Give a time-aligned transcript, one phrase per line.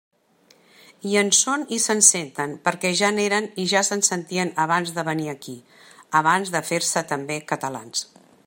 [1.09, 5.07] I en són i se'n senten, perquè ja n'eren i ja se'n sentien abans de
[5.13, 5.57] venir aquí,
[6.25, 8.07] abans de fer-se també catalans.